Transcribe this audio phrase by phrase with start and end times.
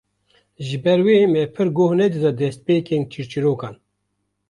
[0.65, 3.75] Ji ber wê me pir goh nedida destpêkên çîrçîrokan